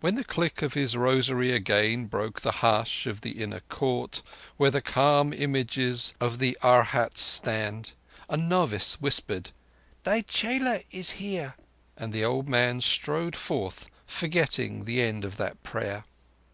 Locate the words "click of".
0.24-0.74